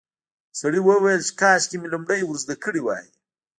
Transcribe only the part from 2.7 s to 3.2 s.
وای.